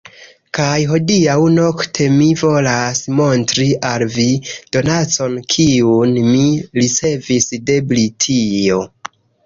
[0.57, 4.27] Kaj hodiaŭ nokte mi volas montri al vi,
[4.77, 6.45] donacon kiun mi
[6.83, 8.85] ricevis de Britio.